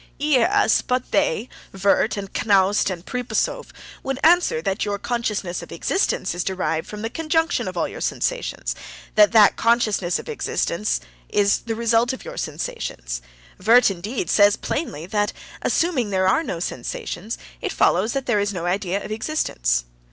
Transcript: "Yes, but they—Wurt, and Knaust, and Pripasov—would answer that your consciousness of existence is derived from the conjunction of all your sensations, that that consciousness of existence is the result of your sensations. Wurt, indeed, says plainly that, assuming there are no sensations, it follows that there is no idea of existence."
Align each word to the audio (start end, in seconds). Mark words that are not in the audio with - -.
"Yes, 0.17 0.81
but 0.81 1.11
they—Wurt, 1.11 2.17
and 2.17 2.27
Knaust, 2.33 2.89
and 2.89 3.05
Pripasov—would 3.05 4.19
answer 4.23 4.59
that 4.59 4.83
your 4.83 4.97
consciousness 4.97 5.61
of 5.61 5.71
existence 5.71 6.33
is 6.33 6.43
derived 6.43 6.87
from 6.87 7.03
the 7.03 7.09
conjunction 7.11 7.67
of 7.67 7.77
all 7.77 7.87
your 7.87 8.01
sensations, 8.01 8.73
that 9.13 9.31
that 9.33 9.57
consciousness 9.57 10.17
of 10.17 10.27
existence 10.27 11.01
is 11.29 11.59
the 11.67 11.75
result 11.75 12.13
of 12.13 12.25
your 12.25 12.37
sensations. 12.37 13.21
Wurt, 13.63 13.91
indeed, 13.91 14.27
says 14.31 14.55
plainly 14.55 15.05
that, 15.05 15.33
assuming 15.61 16.09
there 16.09 16.27
are 16.27 16.41
no 16.41 16.59
sensations, 16.59 17.37
it 17.61 17.71
follows 17.71 18.13
that 18.13 18.25
there 18.25 18.39
is 18.39 18.51
no 18.51 18.65
idea 18.65 19.05
of 19.05 19.11
existence." 19.11 19.85